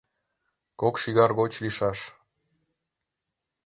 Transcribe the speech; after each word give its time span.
Кок 0.79 0.95
шӱгар 1.01 1.31
гоч 1.39 1.53
лийшаш. 1.63 1.99